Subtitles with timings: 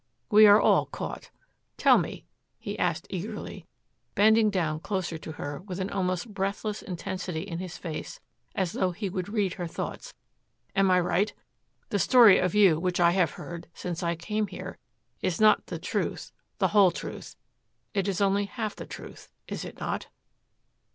[0.31, 1.29] We are all caught.
[1.77, 2.25] Tell me,"
[2.57, 3.67] he asked eagerly,
[4.15, 8.19] bending down closer to her with an almost breathless intensity in his face
[8.55, 10.15] as though he would read her thoughts,
[10.75, 11.31] "am I right?
[11.89, 14.79] The story of you which I have heard since I came here
[15.21, 17.35] is not the truth, the whole truth.
[17.93, 20.07] It is only half the truth is it not?"